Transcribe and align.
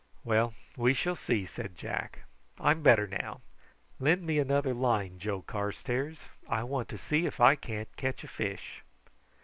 "Well, 0.23 0.55
we 0.75 0.95
shall 0.95 1.15
see," 1.15 1.45
said 1.45 1.77
Jack. 1.77 2.23
"I'm 2.59 2.81
better 2.81 3.05
now. 3.05 3.41
Lend 3.99 4.23
me 4.23 4.39
another 4.39 4.73
line, 4.73 5.19
Joe 5.19 5.43
Carstairs. 5.43 6.21
I 6.49 6.63
want 6.63 6.89
to 6.89 6.97
see 6.97 7.27
if 7.27 7.39
I 7.39 7.55
can't 7.55 7.95
catch 7.97 8.23
a 8.23 8.27
fish." 8.27 8.81